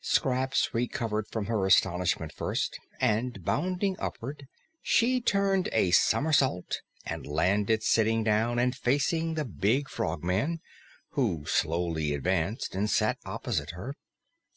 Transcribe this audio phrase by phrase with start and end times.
[0.00, 4.46] Scraps recovered from her astonishment first, and bounding upward,
[4.80, 10.60] she turned a somersault and landed sitting down and facing the big Frogman,
[11.18, 13.96] who slowly advanced and sat opposite her.